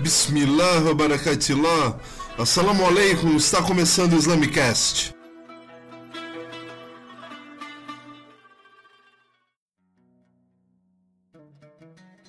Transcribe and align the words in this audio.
Bismillah, 0.00 0.92
barakatillah. 0.92 2.00
Assalamu 2.36 2.84
alaikum, 2.84 3.36
está 3.36 3.62
começando 3.62 4.14
o 4.14 4.16
Islamicast. 4.16 5.14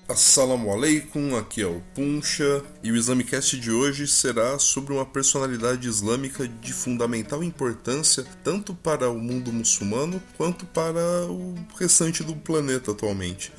Assalamu 0.07 0.71
alaikum, 0.71 1.35
aqui 1.35 1.63
é 1.63 1.65
o 1.65 1.81
Puncha 1.95 2.63
e 2.83 2.91
o 2.91 2.95
Islamicast 2.95 3.59
de 3.59 3.71
hoje 3.71 4.05
será 4.05 4.59
sobre 4.59 4.93
uma 4.93 5.05
personalidade 5.05 5.87
islâmica 5.87 6.47
de 6.47 6.71
fundamental 6.71 7.43
importância 7.43 8.23
tanto 8.43 8.75
para 8.75 9.09
o 9.09 9.17
mundo 9.17 9.51
muçulmano 9.51 10.21
quanto 10.37 10.67
para 10.67 11.25
o 11.27 11.55
restante 11.79 12.23
do 12.23 12.35
planeta 12.35 12.91
atualmente. 12.91 13.51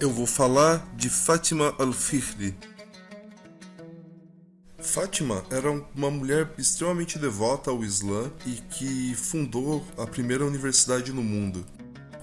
Eu 0.00 0.10
vou 0.10 0.26
falar 0.26 0.84
de 0.96 1.08
Fátima 1.08 1.72
al-Fihri, 1.78 2.56
Fátima 4.82 5.44
era 5.50 5.70
uma 5.94 6.10
mulher 6.10 6.50
extremamente 6.58 7.18
devota 7.18 7.70
ao 7.70 7.84
Islã 7.84 8.30
e 8.44 8.50
que 8.74 9.14
fundou 9.14 9.86
a 9.96 10.06
primeira 10.06 10.44
universidade 10.44 11.12
no 11.12 11.22
mundo. 11.22 11.64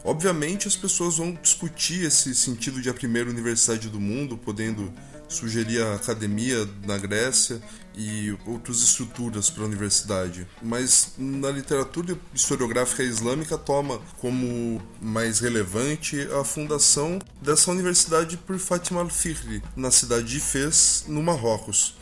Obviamente, 0.04 0.68
as 0.68 0.76
pessoas 0.76 1.18
vão 1.18 1.34
discutir 1.42 2.06
esse 2.06 2.34
sentido 2.36 2.82
de 2.82 2.90
a 2.90 2.94
primeira 2.94 3.30
universidade 3.30 3.90
do 3.90 4.00
mundo, 4.00 4.38
podendo 4.38 4.94
sugerir 5.28 5.82
a 5.82 5.96
academia 5.96 6.68
na 6.86 6.98
Grécia 6.98 7.62
e 7.96 8.36
outras 8.46 8.82
estruturas 8.82 9.50
para 9.50 9.64
a 9.64 9.68
universidade. 9.68 10.48
Mas 10.62 11.14
na 11.18 11.52
literatura 11.52 12.18
historiográfica 12.34 13.04
islâmica 13.04 13.58
toma 13.58 14.00
como 14.20 14.82
mais 15.02 15.40
relevante 15.40 16.22
a 16.40 16.44
fundação 16.44 17.20
dessa 17.42 17.72
universidade 17.72 18.38
por 18.38 18.58
Fatima 18.58 19.02
al-Fihri, 19.02 19.62
na 19.76 19.92
cidade 19.92 20.28
de 20.28 20.40
Fez, 20.40 21.06
no 21.08 21.22
Marrocos. 21.22 21.99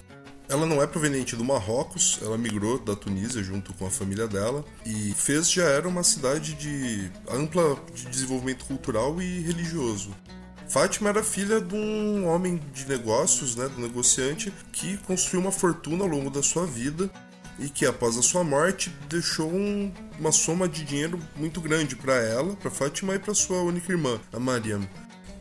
Ela 0.50 0.66
não 0.66 0.82
é 0.82 0.88
proveniente 0.88 1.36
do 1.36 1.44
Marrocos, 1.44 2.20
ela 2.22 2.38
migrou 2.38 2.80
da 2.80 2.96
Tunísia 2.96 3.44
junto 3.44 3.74
com 3.74 3.86
a 3.86 3.92
família 3.92 4.28
dela 4.28 4.64
e 4.86 5.14
Fez 5.14 5.52
já 5.52 5.66
era 5.66 5.88
uma 5.88 6.04
cidade 6.04 6.54
de 6.54 7.12
ampla 7.30 7.78
de 7.94 8.06
desenvolvimento 8.06 8.64
cultural 8.64 9.22
e 9.22 9.42
religioso. 9.42 10.16
Fátima 10.70 11.10
era 11.10 11.24
filha 11.24 11.60
de 11.60 11.76
um 11.76 12.28
homem 12.28 12.62
de 12.74 12.88
negócios, 12.88 13.56
né, 13.56 13.68
do 13.68 13.82
negociante, 13.82 14.54
que 14.72 14.98
construiu 14.98 15.42
uma 15.42 15.52
fortuna 15.52 16.04
ao 16.04 16.10
longo 16.10 16.30
da 16.30 16.44
sua 16.44 16.66
vida 16.66 17.10
e 17.60 17.70
que 17.70 17.86
após 17.86 18.18
a 18.18 18.22
sua 18.22 18.44
morte 18.44 18.90
deixou 19.10 19.50
um, 19.50 19.92
uma 20.20 20.32
soma 20.32 20.68
de 20.68 20.84
dinheiro 20.84 21.20
muito 21.36 21.60
grande 21.60 21.96
para 21.96 22.16
ela, 22.16 22.56
para 22.56 22.72
Fátima 22.72 23.16
e 23.16 23.20
para 23.20 23.34
sua 23.34 23.62
única 23.62 23.92
irmã, 23.92 24.20
a 24.32 24.40
Mariam. 24.40 24.88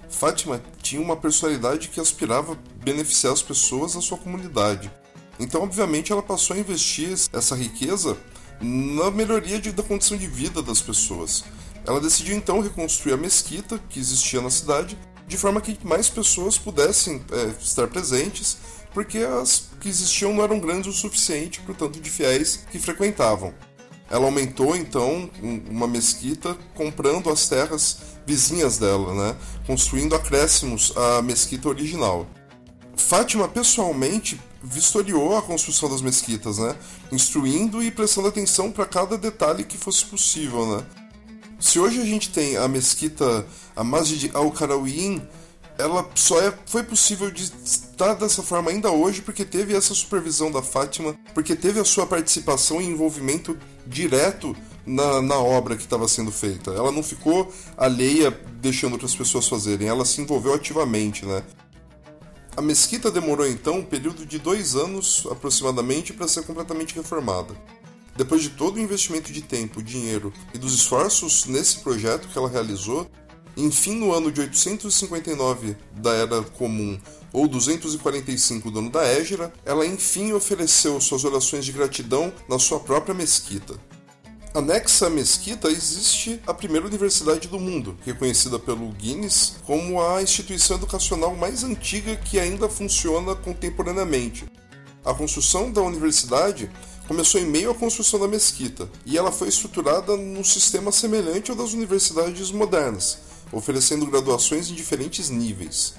Fátima 0.08 0.62
tinha 0.80 1.00
uma 1.00 1.16
personalidade 1.16 1.88
que 1.88 2.00
aspirava 2.00 2.56
beneficiar 2.82 3.32
as 3.32 3.42
pessoas 3.42 3.94
da 3.94 4.00
sua 4.00 4.18
comunidade. 4.18 4.90
Então, 5.38 5.62
obviamente, 5.62 6.12
ela 6.12 6.22
passou 6.22 6.56
a 6.56 6.58
investir 6.58 7.12
essa 7.32 7.54
riqueza 7.54 8.16
na 8.60 9.10
melhoria 9.10 9.60
de, 9.60 9.72
da 9.72 9.82
condição 9.82 10.16
de 10.16 10.26
vida 10.26 10.62
das 10.62 10.80
pessoas. 10.80 11.44
Ela 11.86 12.00
decidiu 12.00 12.36
então 12.36 12.60
reconstruir 12.60 13.12
a 13.12 13.16
mesquita 13.16 13.78
que 13.88 14.00
existia 14.00 14.40
na 14.40 14.50
cidade, 14.50 14.96
de 15.26 15.36
forma 15.36 15.60
que 15.60 15.78
mais 15.84 16.08
pessoas 16.08 16.56
pudessem 16.56 17.22
é, 17.32 17.62
estar 17.62 17.86
presentes, 17.88 18.56
porque 18.94 19.18
as 19.18 19.68
que 19.80 19.88
existiam 19.88 20.32
não 20.32 20.42
eram 20.42 20.58
grandes 20.58 20.96
o 20.96 20.98
suficiente 20.98 21.60
para 21.60 21.72
o 21.72 21.74
tanto 21.74 22.00
de 22.00 22.08
fiéis 22.08 22.64
que 22.70 22.78
frequentavam. 22.78 23.52
Ela 24.10 24.24
aumentou 24.24 24.76
então 24.76 25.28
uma 25.68 25.86
mesquita 25.86 26.56
comprando 26.74 27.28
as 27.30 27.48
terras 27.48 27.98
vizinhas 28.24 28.78
dela, 28.78 29.14
né, 29.14 29.36
construindo 29.66 30.14
acréscimos 30.14 30.92
à 30.96 31.22
mesquita 31.22 31.68
original. 31.68 32.26
Fátima 32.96 33.46
pessoalmente 33.46 34.40
vistoriou 34.62 35.36
a 35.36 35.42
construção 35.42 35.88
das 35.88 36.02
mesquitas, 36.02 36.58
né, 36.58 36.74
instruindo 37.12 37.82
e 37.82 37.90
prestando 37.90 38.28
atenção 38.28 38.72
para 38.72 38.86
cada 38.86 39.16
detalhe 39.16 39.64
que 39.64 39.76
fosse 39.76 40.04
possível, 40.04 40.76
né. 40.76 40.84
Se 41.58 41.78
hoje 41.78 42.00
a 42.00 42.04
gente 42.04 42.30
tem 42.30 42.56
a 42.56 42.68
mesquita, 42.68 43.46
a 43.74 43.82
Masjid 43.82 44.30
al-Karawin, 44.34 45.22
ela 45.78 46.08
só 46.14 46.40
é, 46.40 46.52
foi 46.66 46.82
possível 46.82 47.30
de 47.30 47.44
estar 47.64 48.14
dessa 48.14 48.42
forma 48.42 48.70
ainda 48.70 48.90
hoje 48.90 49.22
porque 49.22 49.44
teve 49.44 49.74
essa 49.74 49.94
supervisão 49.94 50.50
da 50.50 50.62
Fátima, 50.62 51.14
porque 51.34 51.54
teve 51.54 51.78
a 51.80 51.84
sua 51.84 52.06
participação 52.06 52.80
e 52.80 52.86
envolvimento 52.86 53.56
direto 53.86 54.56
na, 54.84 55.20
na 55.20 55.38
obra 55.38 55.76
que 55.76 55.82
estava 55.82 56.06
sendo 56.08 56.30
feita. 56.30 56.70
Ela 56.70 56.92
não 56.92 57.02
ficou 57.02 57.52
alheia 57.76 58.30
deixando 58.60 58.92
outras 58.92 59.14
pessoas 59.14 59.48
fazerem, 59.48 59.88
ela 59.88 60.04
se 60.04 60.20
envolveu 60.20 60.54
ativamente, 60.54 61.24
né? 61.24 61.42
A 62.56 62.62
mesquita 62.62 63.10
demorou 63.10 63.46
então 63.46 63.80
um 63.80 63.84
período 63.84 64.24
de 64.24 64.38
dois 64.38 64.74
anos 64.74 65.26
aproximadamente 65.30 66.14
para 66.14 66.26
ser 66.26 66.42
completamente 66.42 66.94
reformada. 66.94 67.54
Depois 68.16 68.42
de 68.42 68.48
todo 68.48 68.76
o 68.76 68.80
investimento 68.80 69.30
de 69.30 69.42
tempo, 69.42 69.82
dinheiro 69.82 70.32
e 70.54 70.58
dos 70.58 70.74
esforços 70.74 71.44
nesse 71.44 71.80
projeto 71.80 72.28
que 72.28 72.38
ela 72.38 72.48
realizou, 72.48 73.06
enfim, 73.56 73.94
no 73.94 74.12
ano 74.12 74.30
de 74.30 74.40
859 74.42 75.76
da 75.92 76.12
Era 76.12 76.42
Comum 76.42 76.98
ou 77.32 77.48
245 77.48 78.70
do 78.70 78.78
ano 78.78 78.90
da 78.90 79.04
Égira, 79.04 79.52
ela 79.64 79.86
enfim 79.86 80.32
ofereceu 80.32 81.00
suas 81.00 81.24
orações 81.24 81.64
de 81.64 81.72
gratidão 81.72 82.32
na 82.48 82.58
sua 82.58 82.80
própria 82.80 83.14
mesquita. 83.14 83.74
Anexa 84.54 85.08
à 85.08 85.10
mesquita 85.10 85.68
existe 85.68 86.40
a 86.46 86.54
primeira 86.54 86.86
universidade 86.86 87.46
do 87.46 87.60
mundo, 87.60 87.94
reconhecida 88.06 88.58
pelo 88.58 88.88
Guinness 88.88 89.56
como 89.66 90.02
a 90.02 90.22
instituição 90.22 90.78
educacional 90.78 91.36
mais 91.36 91.62
antiga 91.62 92.16
que 92.16 92.38
ainda 92.38 92.66
funciona 92.68 93.34
contemporaneamente. 93.34 94.46
A 95.04 95.12
construção 95.12 95.70
da 95.70 95.82
universidade 95.82 96.70
começou 97.06 97.40
em 97.40 97.44
meio 97.44 97.70
à 97.70 97.74
construção 97.74 98.18
da 98.18 98.26
mesquita, 98.26 98.88
e 99.04 99.16
ela 99.16 99.30
foi 99.30 99.48
estruturada 99.48 100.16
num 100.16 100.42
sistema 100.42 100.90
semelhante 100.90 101.50
ao 101.50 101.56
das 101.56 101.72
universidades 101.72 102.50
modernas, 102.50 103.18
oferecendo 103.56 104.06
graduações 104.06 104.70
em 104.70 104.74
diferentes 104.74 105.30
níveis. 105.30 105.94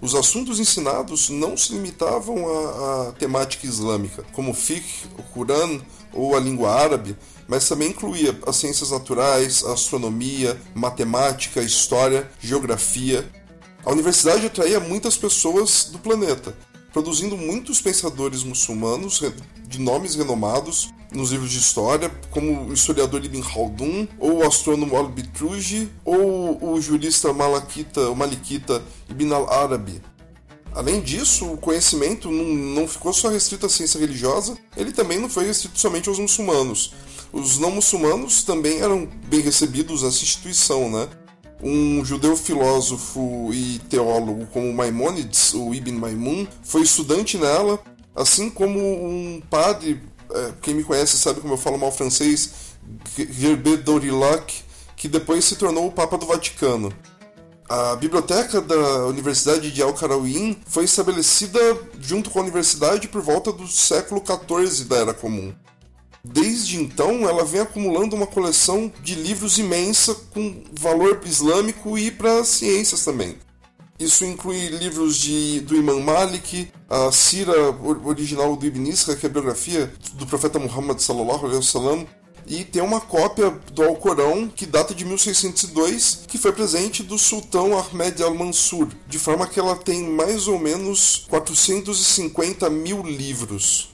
Os 0.00 0.14
assuntos 0.14 0.58
ensinados 0.58 1.28
não 1.28 1.56
se 1.56 1.72
limitavam 1.72 2.48
à, 2.48 3.08
à 3.08 3.12
temática 3.12 3.66
islâmica, 3.66 4.24
como 4.32 4.52
o 4.52 4.54
fiqh, 4.54 5.06
o 5.18 5.22
Quran 5.22 5.80
ou 6.12 6.36
a 6.36 6.40
língua 6.40 6.72
árabe, 6.72 7.16
mas 7.46 7.68
também 7.68 7.90
incluía 7.90 8.38
as 8.46 8.56
ciências 8.56 8.90
naturais, 8.90 9.62
astronomia, 9.64 10.60
matemática, 10.74 11.60
história, 11.60 12.30
geografia. 12.40 13.28
A 13.84 13.90
universidade 13.90 14.46
atraía 14.46 14.80
muitas 14.80 15.16
pessoas 15.16 15.84
do 15.84 15.98
planeta, 15.98 16.56
produzindo 16.92 17.36
muitos 17.36 17.80
pensadores 17.80 18.42
muçulmanos 18.42 19.22
de 19.68 19.78
nomes 19.78 20.14
renomados 20.14 20.90
nos 21.12 21.30
livros 21.32 21.50
de 21.50 21.58
história, 21.58 22.10
como 22.30 22.68
o 22.68 22.72
historiador 22.72 23.24
Ibn 23.24 23.40
Khaldun, 23.40 24.06
ou 24.18 24.38
o 24.38 24.46
astrônomo 24.46 24.96
Al-Bitruji, 24.96 25.90
ou 26.04 26.72
o 26.72 26.80
jurista 26.80 27.32
Malakita, 27.32 28.08
o 28.10 28.16
Malikita 28.16 28.82
Ibn 29.08 29.32
al-Arabi. 29.32 30.00
Além 30.72 31.00
disso, 31.00 31.46
o 31.46 31.56
conhecimento 31.56 32.30
não, 32.30 32.86
ficou 32.86 33.12
só 33.12 33.28
restrito 33.28 33.66
à 33.66 33.68
ciência 33.68 33.98
religiosa, 33.98 34.56
ele 34.76 34.92
também 34.92 35.18
não 35.18 35.28
foi 35.28 35.46
restrito 35.46 35.78
somente 35.78 36.08
aos 36.08 36.18
muçulmanos. 36.18 36.92
Os 37.32 37.58
não 37.58 37.72
muçulmanos 37.72 38.44
também 38.44 38.78
eram 38.78 39.08
bem 39.26 39.40
recebidos 39.40 40.02
nessa 40.02 40.22
instituição, 40.22 40.90
né? 40.90 41.08
Um 41.62 42.04
judeu 42.04 42.36
filósofo 42.36 43.50
e 43.52 43.80
teólogo 43.88 44.46
como 44.46 44.72
Maimonides, 44.72 45.52
o 45.54 45.74
Ibn 45.74 45.92
Maimun, 45.92 46.46
foi 46.62 46.82
estudante 46.82 47.36
nela, 47.36 47.78
assim 48.14 48.48
como 48.48 48.78
um 48.78 49.42
padre, 49.50 50.00
quem 50.60 50.74
me 50.74 50.84
conhece 50.84 51.16
sabe 51.18 51.40
como 51.40 51.54
eu 51.54 51.58
falo 51.58 51.78
mal 51.78 51.92
francês, 51.92 52.50
Gerbet 53.16 53.78
Dorillac, 53.78 54.62
que 54.96 55.08
depois 55.08 55.44
se 55.44 55.56
tornou 55.56 55.86
o 55.86 55.92
Papa 55.92 56.18
do 56.18 56.26
Vaticano. 56.26 56.92
A 57.68 57.94
biblioteca 57.94 58.60
da 58.60 59.06
Universidade 59.06 59.70
de 59.70 59.80
Al-Qarawiyyin 59.80 60.58
foi 60.66 60.84
estabelecida 60.84 61.60
junto 62.00 62.28
com 62.28 62.40
a 62.40 62.42
universidade 62.42 63.06
por 63.06 63.22
volta 63.22 63.52
do 63.52 63.66
século 63.68 64.20
XIV 64.20 64.86
da 64.86 64.96
Era 64.96 65.14
Comum. 65.14 65.54
Desde 66.22 66.76
então, 66.76 67.28
ela 67.28 67.44
vem 67.44 67.60
acumulando 67.60 68.14
uma 68.14 68.26
coleção 68.26 68.92
de 69.02 69.14
livros 69.14 69.56
imensa 69.56 70.14
com 70.34 70.64
valor 70.72 71.20
islâmico 71.24 71.96
e 71.96 72.10
para 72.10 72.44
ciências 72.44 73.04
também. 73.04 73.38
Isso 74.00 74.24
inclui 74.24 74.68
livros 74.68 75.18
de, 75.18 75.60
do 75.60 75.76
Imam 75.76 76.00
Malik, 76.00 76.72
a 76.88 77.12
Sira 77.12 77.52
original 78.02 78.56
do 78.56 78.64
Ibn 78.64 78.88
Isra, 78.88 79.14
que 79.14 79.26
é 79.26 79.28
a 79.28 79.32
biografia 79.32 79.92
do 80.14 80.26
profeta 80.26 80.58
Muhammad 80.58 80.98
sallallahu 80.98 81.44
alaihi 81.44 81.58
wasallam, 81.58 82.06
e 82.46 82.64
tem 82.64 82.80
uma 82.80 82.98
cópia 82.98 83.50
do 83.72 83.82
Alcorão 83.82 84.48
que 84.48 84.64
data 84.64 84.94
de 84.94 85.04
1602, 85.04 86.22
que 86.26 86.38
foi 86.38 86.50
presente 86.50 87.02
do 87.02 87.18
sultão 87.18 87.78
Ahmed 87.78 88.22
al-Mansur, 88.22 88.88
de 89.06 89.18
forma 89.18 89.46
que 89.46 89.60
ela 89.60 89.76
tem 89.76 90.02
mais 90.08 90.48
ou 90.48 90.58
menos 90.58 91.26
450 91.28 92.70
mil 92.70 93.02
livros. 93.02 93.90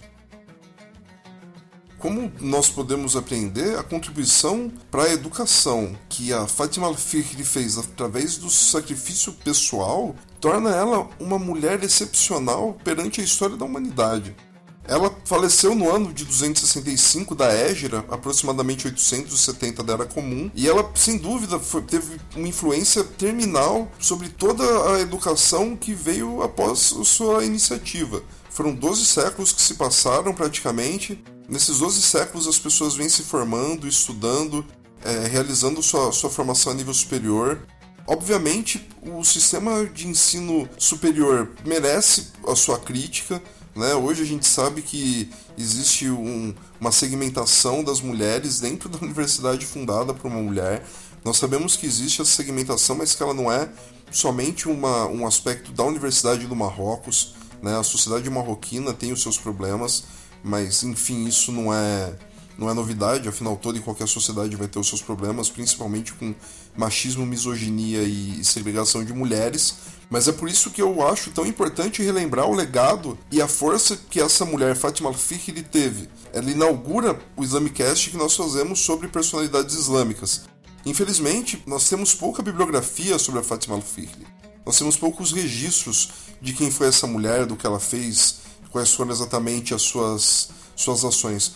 Como 2.07 2.31
nós 2.41 2.69
podemos 2.69 3.17
aprender 3.17 3.77
a 3.77 3.83
contribuição 3.83 4.71
para 4.93 5.03
a 5.03 5.13
educação 5.13 5.99
que 6.09 6.33
a 6.33 6.47
Fátima 6.47 6.87
Al-Fihri 6.87 7.43
fez 7.43 7.77
através 7.77 8.37
do 8.37 8.49
sacrifício 8.49 9.33
pessoal 9.33 10.15
torna 10.41 10.71
ela 10.71 11.11
uma 11.19 11.37
mulher 11.37 11.83
excepcional 11.83 12.79
perante 12.85 13.21
a 13.21 13.25
história 13.25 13.57
da 13.57 13.65
humanidade. 13.65 14.37
Ela 14.85 15.13
faleceu 15.25 15.75
no 15.75 15.91
ano 15.91 16.13
de 16.13 16.25
265 16.25 17.35
da 17.35 17.53
Égira, 17.53 18.05
aproximadamente 18.09 18.87
870 18.87 19.83
da 19.83 19.95
Era 19.95 20.07
Comum, 20.07 20.49
e 20.55 20.69
ela, 20.69 20.89
sem 20.95 21.19
dúvida, 21.19 21.59
foi, 21.59 21.83
teve 21.83 22.21
uma 22.37 22.47
influência 22.47 23.03
terminal 23.03 23.91
sobre 23.99 24.29
toda 24.29 24.63
a 24.93 25.01
educação 25.01 25.75
que 25.75 25.93
veio 25.93 26.41
após 26.41 26.79
sua 27.03 27.45
iniciativa. 27.45 28.23
Foram 28.57 28.75
12 28.75 29.05
séculos 29.05 29.53
que 29.53 29.61
se 29.61 29.75
passaram 29.75 30.33
praticamente. 30.33 31.23
Nesses 31.47 31.77
12 31.77 32.01
séculos, 32.01 32.49
as 32.49 32.59
pessoas 32.59 32.95
vêm 32.95 33.07
se 33.07 33.23
formando, 33.23 33.87
estudando, 33.87 34.65
é, 35.05 35.27
realizando 35.27 35.83
sua, 35.83 36.11
sua 36.11 36.31
formação 36.31 36.73
a 36.73 36.75
nível 36.75 36.95
superior. 36.95 37.61
Obviamente, 38.07 38.89
o 39.03 39.23
sistema 39.23 39.85
de 39.85 40.09
ensino 40.09 40.67
superior 40.79 41.53
merece 41.67 42.29
a 42.49 42.57
sua 42.57 42.79
crítica, 42.79 43.43
né? 43.75 43.95
Hoje 43.95 44.23
a 44.23 44.27
gente 44.27 44.47
sabe 44.47 44.81
que 44.81 45.31
existe 45.59 46.09
um, 46.09 46.55
uma 46.81 46.93
segmentação 46.93 47.85
das 47.85 48.01
mulheres 48.01 48.59
dentro 48.59 48.89
da 48.89 48.97
universidade 48.97 49.67
fundada 49.67 50.15
por 50.15 50.29
uma 50.29 50.41
mulher. 50.41 50.83
Nós 51.23 51.37
sabemos 51.37 51.77
que 51.77 51.85
existe 51.85 52.23
essa 52.23 52.31
segmentação, 52.31 52.97
mas 52.97 53.15
que 53.15 53.23
ela 53.23 53.35
não 53.35 53.53
é 53.53 53.69
somente 54.11 54.67
uma, 54.67 55.05
um 55.09 55.27
aspecto 55.27 55.73
da 55.73 55.85
Universidade 55.85 56.47
do 56.47 56.57
Marrocos. 56.57 57.36
Né? 57.63 57.79
A 57.79 57.83
sociedade 57.83 58.29
marroquina 58.31 58.93
tem 58.93 59.13
os 59.13 59.23
seus 59.23 59.39
problemas, 59.39 60.05
mas 60.43 60.83
enfim, 60.83 61.27
isso 61.27 61.51
não 61.53 61.73
é 61.73 62.15
não 62.59 62.71
é 62.71 62.75
novidade, 62.75 63.29
afinal 63.29 63.57
toda 63.57 63.79
e 63.79 63.83
qualquer 63.83 64.09
sociedade 64.09 64.57
vai 64.57 64.67
ter 64.67 64.79
os 64.79 64.89
seus 64.89 65.03
problemas, 65.03 65.51
principalmente 65.51 66.15
com 66.15 66.35
machismo, 66.77 67.27
misoginia 67.27 68.03
e 68.03 68.43
segregação 68.45 69.05
de 69.05 69.13
mulheres. 69.13 69.75
Mas 70.09 70.29
é 70.29 70.33
por 70.33 70.49
isso 70.49 70.71
que 70.71 70.81
eu 70.81 71.07
acho 71.07 71.31
tão 71.31 71.45
importante 71.45 72.03
relembrar 72.03 72.49
o 72.49 72.55
legado 72.55 73.19
e 73.31 73.43
a 73.43 73.49
força 73.49 73.99
que 74.09 74.21
essa 74.21 74.45
mulher, 74.45 74.77
Fatima 74.77 75.09
Al-Fihri, 75.09 75.63
teve. 75.63 76.09
Ela 76.33 76.51
inaugura 76.51 77.19
o 77.37 77.43
Islamicast 77.43 78.11
que 78.11 78.17
nós 78.17 78.35
fazemos 78.35 78.81
sobre 78.81 79.09
personalidades 79.09 79.75
islâmicas. 79.75 80.43
Infelizmente, 80.85 81.63
nós 81.67 81.89
temos 81.89 82.15
pouca 82.15 82.43
bibliografia 82.43 83.19
sobre 83.19 83.41
a 83.41 83.43
Fatima 83.43 83.75
Al-Fihri. 83.75 84.27
Nós 84.67 84.77
temos 84.77 84.97
poucos 84.97 85.31
registros 85.31 86.11
de 86.43 86.53
quem 86.53 86.73
foi 86.73 86.89
essa 86.89 87.07
mulher, 87.07 87.47
do 87.47 87.55
que 87.55 87.65
ela 87.65 87.79
fez, 87.79 88.39
quais 88.73 88.93
foram 88.93 89.13
exatamente 89.13 89.73
as 89.73 89.83
suas, 89.83 90.49
suas 90.75 91.05
ações. 91.05 91.55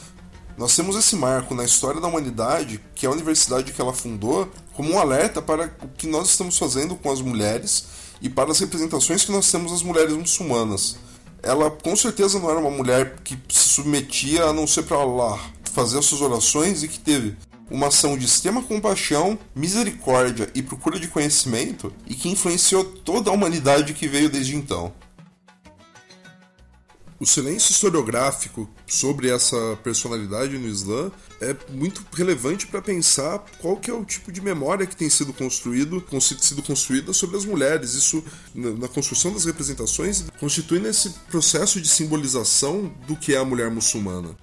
Nós 0.57 0.77
temos 0.77 0.95
esse 0.95 1.17
marco 1.17 1.53
na 1.53 1.65
história 1.65 2.01
da 2.01 2.07
humanidade, 2.07 2.81
que 2.95 3.05
é 3.05 3.09
a 3.09 3.13
universidade 3.13 3.73
que 3.73 3.81
ela 3.81 3.93
fundou, 3.93 4.49
como 4.75 4.93
um 4.93 4.99
alerta 4.99 5.43
para 5.43 5.77
o 5.83 5.89
que 5.89 6.07
nós 6.07 6.29
estamos 6.29 6.57
fazendo 6.57 6.95
com 6.95 7.11
as 7.11 7.21
mulheres 7.21 7.87
e 8.23 8.29
para 8.29 8.53
as 8.53 8.61
representações 8.61 9.25
que 9.25 9.33
nós 9.33 9.51
temos 9.51 9.73
das 9.73 9.83
mulheres 9.83 10.15
muçulmanas. 10.15 10.97
Ela 11.43 11.69
com 11.69 11.97
certeza 11.97 12.39
não 12.39 12.49
era 12.49 12.61
uma 12.61 12.71
mulher 12.71 13.17
que 13.25 13.37
se 13.49 13.71
submetia 13.71 14.45
a 14.45 14.53
não 14.53 14.69
ser 14.69 14.85
para 14.85 14.99
Allah, 14.99 15.41
fazer 15.73 15.99
as 15.99 16.05
suas 16.05 16.21
orações 16.21 16.85
e 16.85 16.89
que 16.89 17.01
teve 17.01 17.37
uma 17.71 17.87
ação 17.87 18.19
de 18.19 18.27
extrema 18.27 18.63
compaixão, 18.63 19.39
misericórdia 19.55 20.51
e 20.55 20.63
procura 20.63 20.99
de 20.99 21.09
conhecimento 21.09 21.93
e 22.07 22.15
que 22.15 22.29
influenciou 22.29 22.85
toda 22.85 23.31
a 23.31 23.33
humanidade 23.33 23.95
que 23.95 24.09
veio 24.09 24.29
desde 24.29 24.57
então. 24.57 24.93
O 27.21 27.27
silêncio 27.27 27.71
historiográfico 27.71 28.67
sobre 28.87 29.29
essa 29.29 29.79
personalidade 29.85 30.57
no 30.57 30.67
Islã 30.67 31.13
é 31.39 31.55
muito 31.71 32.03
relevante 32.15 32.67
para 32.67 32.81
pensar 32.81 33.45
qual 33.59 33.77
que 33.77 33.91
é 33.91 33.95
o 33.95 34.07
tipo 34.07 34.33
de 34.33 34.41
memória 34.41 34.87
que 34.87 34.97
tem 34.97 35.11
sido 35.11 35.31
construído, 35.35 36.03
sido 36.41 36.63
construída 36.63 37.13
sobre 37.13 37.37
as 37.37 37.45
mulheres. 37.45 37.93
Isso 37.93 38.25
na 38.55 38.89
construção 38.89 39.35
das 39.35 39.45
representações 39.45 40.25
constitui 40.41 40.79
nesse 40.79 41.11
processo 41.31 41.79
de 41.79 41.89
simbolização 41.89 42.91
do 43.07 43.15
que 43.15 43.35
é 43.35 43.37
a 43.37 43.45
mulher 43.45 43.71
muçulmana. 43.71 44.35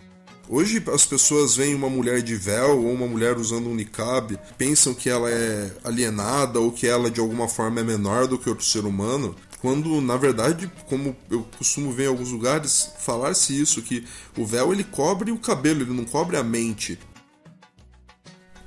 Hoje 0.50 0.82
as 0.94 1.06
pessoas 1.06 1.58
veem 1.58 1.76
uma 1.76 1.90
mulher 1.90 2.22
de 2.22 2.34
véu 2.34 2.82
ou 2.82 2.94
uma 2.94 3.06
mulher 3.06 3.38
usando 3.38 3.68
um 3.68 3.76
niqab, 3.76 4.40
pensam 4.58 4.94
que 4.94 5.10
ela 5.10 5.30
é 5.30 5.70
alienada 5.84 6.58
ou 6.58 6.72
que 6.72 6.88
ela 6.88 7.12
de 7.12 7.20
alguma 7.20 7.50
forma 7.50 7.82
é 7.82 7.84
menor 7.84 8.28
do 8.28 8.38
que 8.38 8.48
outro 8.48 8.64
ser 8.64 8.86
humano, 8.86 9.36
quando 9.60 10.00
na 10.00 10.16
verdade, 10.16 10.72
como 10.88 11.14
eu 11.30 11.46
costumo 11.58 11.92
ver 11.92 12.06
em 12.06 12.08
alguns 12.08 12.32
lugares, 12.32 12.92
falar-se 13.00 13.60
isso 13.60 13.82
que 13.82 14.06
o 14.38 14.46
véu 14.46 14.72
ele 14.72 14.86
cobre 14.86 15.32
o 15.34 15.38
cabelo, 15.38 15.82
ele 15.82 15.94
não 15.94 16.06
cobre 16.06 16.38
a 16.38 16.44
mente. 16.44 16.98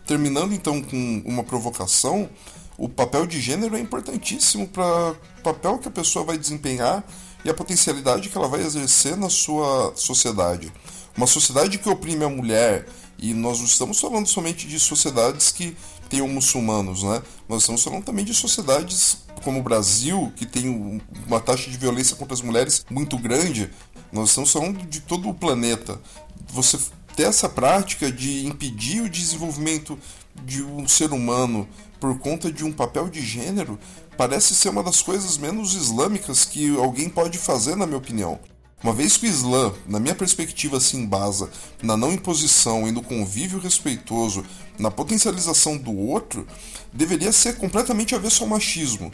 Terminando 0.06 0.52
então 0.52 0.82
com 0.82 1.22
uma 1.24 1.42
provocação, 1.42 2.28
o 2.76 2.90
papel 2.90 3.26
de 3.26 3.40
gênero 3.40 3.74
é 3.74 3.80
importantíssimo 3.80 4.68
para 4.68 5.12
o 5.12 5.42
papel 5.42 5.78
que 5.78 5.88
a 5.88 5.90
pessoa 5.90 6.26
vai 6.26 6.36
desempenhar 6.36 7.02
e 7.42 7.48
a 7.48 7.54
potencialidade 7.54 8.28
que 8.28 8.36
ela 8.36 8.48
vai 8.48 8.60
exercer 8.60 9.16
na 9.16 9.30
sua 9.30 9.94
sociedade. 9.96 10.70
Uma 11.16 11.26
sociedade 11.26 11.78
que 11.78 11.88
oprime 11.88 12.24
a 12.24 12.28
mulher, 12.28 12.86
e 13.18 13.34
nós 13.34 13.58
não 13.58 13.66
estamos 13.66 14.00
falando 14.00 14.26
somente 14.26 14.66
de 14.66 14.80
sociedades 14.80 15.52
que 15.52 15.76
tenham 16.08 16.26
muçulmanos, 16.26 17.02
né? 17.02 17.22
Nós 17.48 17.62
estamos 17.62 17.82
falando 17.82 18.04
também 18.04 18.24
de 18.24 18.34
sociedades 18.34 19.18
como 19.42 19.60
o 19.60 19.62
Brasil, 19.62 20.32
que 20.36 20.46
tem 20.46 21.00
uma 21.26 21.40
taxa 21.40 21.70
de 21.70 21.76
violência 21.76 22.16
contra 22.16 22.34
as 22.34 22.42
mulheres 22.42 22.84
muito 22.90 23.18
grande, 23.18 23.70
nós 24.12 24.30
estamos 24.30 24.52
falando 24.52 24.86
de 24.86 25.00
todo 25.00 25.28
o 25.28 25.34
planeta. 25.34 26.00
Você 26.48 26.78
ter 27.14 27.24
essa 27.24 27.48
prática 27.48 28.10
de 28.10 28.46
impedir 28.46 29.02
o 29.02 29.08
desenvolvimento 29.08 29.98
de 30.44 30.62
um 30.62 30.86
ser 30.88 31.12
humano 31.12 31.68
por 31.98 32.18
conta 32.18 32.50
de 32.50 32.64
um 32.64 32.72
papel 32.72 33.08
de 33.08 33.20
gênero 33.20 33.78
parece 34.16 34.54
ser 34.54 34.70
uma 34.70 34.82
das 34.82 35.02
coisas 35.02 35.38
menos 35.38 35.74
islâmicas 35.74 36.44
que 36.44 36.76
alguém 36.76 37.08
pode 37.08 37.38
fazer, 37.38 37.76
na 37.76 37.86
minha 37.86 37.98
opinião. 37.98 38.38
Uma 38.82 38.94
vez 38.94 39.18
que 39.18 39.26
o 39.26 39.28
Islã, 39.28 39.74
na 39.86 40.00
minha 40.00 40.14
perspectiva, 40.14 40.80
se 40.80 40.96
embasa 40.96 41.50
na 41.82 41.98
não 41.98 42.12
imposição 42.12 42.88
e 42.88 42.90
no 42.90 43.02
convívio 43.02 43.58
respeitoso, 43.58 44.42
na 44.78 44.90
potencialização 44.90 45.76
do 45.76 45.94
outro, 45.94 46.46
deveria 46.90 47.30
ser 47.30 47.58
completamente 47.58 48.14
avesso 48.14 48.42
ao 48.42 48.48
machismo. 48.48 49.12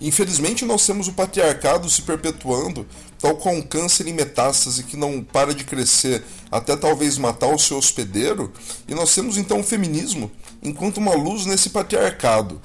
Infelizmente, 0.00 0.64
nós 0.64 0.86
temos 0.86 1.06
o 1.08 1.12
patriarcado 1.12 1.90
se 1.90 2.02
perpetuando, 2.02 2.86
tal 3.18 3.36
qual 3.36 3.54
um 3.54 3.60
câncer 3.60 4.06
em 4.06 4.12
metástase 4.12 4.84
que 4.84 4.96
não 4.96 5.22
para 5.22 5.52
de 5.52 5.64
crescer 5.64 6.24
até 6.50 6.74
talvez 6.74 7.18
matar 7.18 7.52
o 7.52 7.58
seu 7.58 7.76
hospedeiro, 7.76 8.50
e 8.86 8.94
nós 8.94 9.14
temos 9.14 9.36
então 9.36 9.60
o 9.60 9.64
feminismo 9.64 10.30
enquanto 10.62 10.98
uma 10.98 11.14
luz 11.14 11.44
nesse 11.44 11.70
patriarcado. 11.70 12.62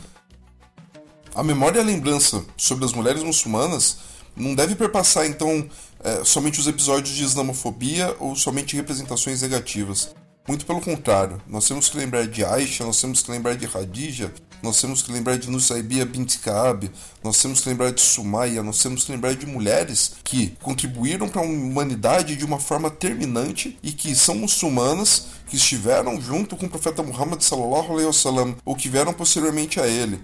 A 1.36 1.44
memória 1.44 1.80
e 1.80 1.82
a 1.82 1.86
lembrança 1.86 2.46
sobre 2.56 2.86
as 2.86 2.94
mulheres 2.94 3.24
muçulmanas 3.24 3.98
não 4.36 4.54
deve 4.54 4.76
perpassar 4.76 5.26
então 5.26 5.68
é, 6.04 6.24
somente 6.24 6.60
os 6.60 6.68
episódios 6.68 7.16
de 7.16 7.24
islamofobia 7.24 8.16
ou 8.20 8.36
somente 8.36 8.76
representações 8.76 9.42
negativas. 9.42 10.14
Muito 10.46 10.66
pelo 10.66 10.82
contrário, 10.82 11.42
nós 11.48 11.66
temos 11.66 11.88
que 11.88 11.98
lembrar 11.98 12.28
de 12.28 12.44
Aisha, 12.44 12.84
nós 12.84 13.00
temos 13.00 13.22
que 13.22 13.32
lembrar 13.32 13.56
de 13.56 13.66
Khadija, 13.66 14.30
nós 14.62 14.80
temos 14.80 15.02
que 15.02 15.10
lembrar 15.10 15.38
de 15.38 15.50
Nusaybia 15.50 16.06
bint 16.06 16.38
Kaab, 16.40 16.92
nós 17.24 17.42
temos 17.42 17.62
que 17.62 17.70
lembrar 17.70 17.92
de 17.92 18.02
Sumaya, 18.02 18.62
nós 18.62 18.82
temos 18.84 19.06
que 19.06 19.12
lembrar 19.14 19.36
de 19.36 19.46
mulheres 19.46 20.16
que 20.22 20.50
contribuíram 20.62 21.30
para 21.30 21.42
a 21.42 21.46
humanidade 21.46 22.36
de 22.36 22.44
uma 22.44 22.60
forma 22.60 22.90
terminante 22.90 23.78
e 23.82 23.94
que 23.94 24.14
são 24.14 24.36
muçulmanas 24.36 25.28
que 25.48 25.56
estiveram 25.56 26.20
junto 26.22 26.58
com 26.58 26.66
o 26.66 26.70
profeta 26.70 27.02
Muhammad 27.02 27.42
sallallahu 27.42 27.94
alaihi 27.94 28.08
wasallam 28.08 28.56
ou 28.66 28.76
que 28.76 28.90
vieram 28.90 29.14
posteriormente 29.14 29.80
a 29.80 29.88
ele. 29.88 30.22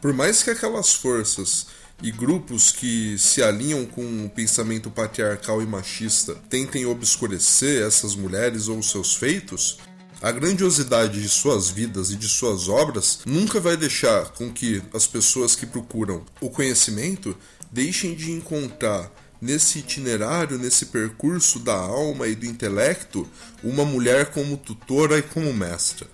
Por 0.00 0.12
mais 0.12 0.42
que 0.42 0.50
aquelas 0.50 0.92
forças 0.92 1.66
e 2.02 2.10
grupos 2.10 2.72
que 2.72 3.18
se 3.18 3.42
alinham 3.42 3.84
com 3.84 4.24
o 4.24 4.30
pensamento 4.30 4.90
patriarcal 4.90 5.62
e 5.62 5.66
machista 5.66 6.34
tentem 6.48 6.86
obscurecer 6.86 7.82
essas 7.86 8.14
mulheres 8.14 8.68
ou 8.68 8.82
seus 8.82 9.14
feitos, 9.14 9.78
a 10.22 10.30
grandiosidade 10.30 11.20
de 11.22 11.28
suas 11.28 11.70
vidas 11.70 12.10
e 12.10 12.16
de 12.16 12.28
suas 12.28 12.68
obras 12.68 13.20
nunca 13.24 13.58
vai 13.58 13.76
deixar 13.76 14.30
com 14.32 14.52
que 14.52 14.82
as 14.92 15.06
pessoas 15.06 15.56
que 15.56 15.64
procuram 15.64 16.24
o 16.40 16.50
conhecimento 16.50 17.36
deixem 17.70 18.14
de 18.14 18.30
encontrar 18.30 19.10
nesse 19.40 19.78
itinerário, 19.78 20.58
nesse 20.58 20.86
percurso 20.86 21.58
da 21.58 21.74
alma 21.74 22.28
e 22.28 22.34
do 22.34 22.44
intelecto, 22.44 23.26
uma 23.64 23.84
mulher 23.84 24.26
como 24.26 24.56
tutora 24.56 25.18
e 25.18 25.22
como 25.22 25.52
mestra. 25.54 26.06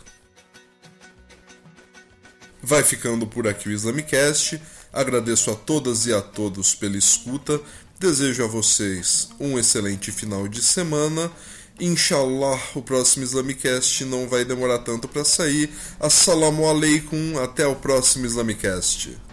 Vai 2.62 2.82
ficando 2.82 3.26
por 3.26 3.46
aqui 3.46 3.68
o 3.68 3.72
Islamicast. 3.72 4.60
Agradeço 4.96 5.50
a 5.50 5.54
todas 5.54 6.06
e 6.06 6.14
a 6.14 6.22
todos 6.22 6.74
pela 6.74 6.96
escuta. 6.96 7.60
Desejo 8.00 8.44
a 8.44 8.46
vocês 8.46 9.28
um 9.38 9.58
excelente 9.58 10.10
final 10.10 10.48
de 10.48 10.62
semana. 10.62 11.30
Inshallah, 11.78 12.58
o 12.74 12.80
próximo 12.80 13.22
Islamicast 13.22 14.06
não 14.06 14.26
vai 14.26 14.42
demorar 14.42 14.78
tanto 14.78 15.06
para 15.06 15.22
sair. 15.22 15.70
Assalamu 16.00 16.66
alaikum, 16.66 17.38
até 17.38 17.66
o 17.66 17.76
próximo 17.76 18.24
Islamicast. 18.24 19.25